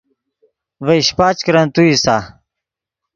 [0.85, 2.15] ڤے شیپچ کرن تو اِیسا